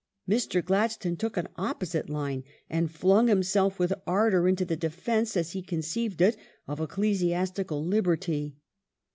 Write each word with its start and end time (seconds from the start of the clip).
^ 0.29 0.35
Mr. 0.35 0.65
Glad 0.65 0.91
stone 0.91 1.15
took 1.15 1.37
an 1.37 1.47
opposite 1.57 2.09
line 2.09 2.43
and 2.71 2.91
flung 2.91 3.27
himself 3.27 3.77
with 3.77 3.93
ardour 4.07 4.47
into 4.47 4.65
the 4.65 4.75
defence, 4.75 5.37
as 5.37 5.51
he 5.51 5.61
conceived 5.61 6.21
it, 6.21 6.35
of 6.67 6.79
ecclesiastical 6.81 7.85
liberty. 7.85 8.55